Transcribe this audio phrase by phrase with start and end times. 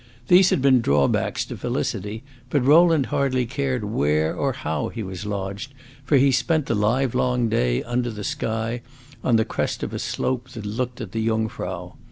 [0.29, 5.27] These had been drawbacks to felicity, but Rowland hardly cared where or how he was
[5.27, 8.81] lodged, for he spent the livelong day under the sky,
[9.23, 11.93] on the crest of a slope that looked at the Jungfrau.